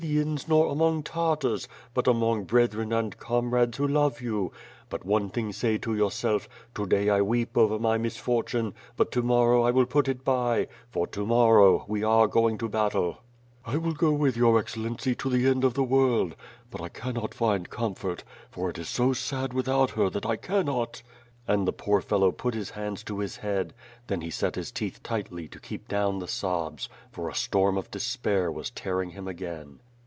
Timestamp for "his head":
23.19-23.75